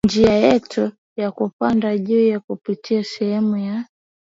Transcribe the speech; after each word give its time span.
njia 0.05 0.33
yetu 0.33 0.91
ya 1.17 1.31
kupanda 1.31 1.97
juu 1.97 2.41
kupitia 2.41 3.03
sehemu 3.03 3.57
ya 3.57 3.85